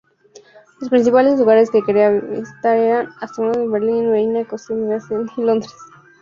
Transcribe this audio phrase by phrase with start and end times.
[0.79, 5.75] Los principales lugares que quería visitar eran Ámsterdam, Berlín, Viena, Copenhague, Venecia y Londres.